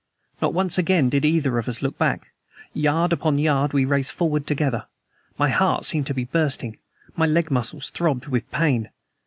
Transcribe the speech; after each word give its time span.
Not 0.41 0.51
once 0.51 0.79
again 0.79 1.09
did 1.09 1.23
either 1.23 1.59
of 1.59 1.69
us 1.69 1.83
look 1.83 1.95
back. 1.99 2.31
Yard 2.73 3.13
upon 3.13 3.37
yard 3.37 3.71
we 3.71 3.85
raced 3.85 4.13
forward 4.13 4.47
together. 4.47 4.87
My 5.37 5.49
heart 5.49 5.85
seemed 5.85 6.07
to 6.07 6.15
be 6.15 6.23
bursting. 6.23 6.77
My 7.15 7.27
leg 7.27 7.51
muscles 7.51 7.91
throbbed 7.91 8.25
with 8.25 8.49
pain. 8.49 8.89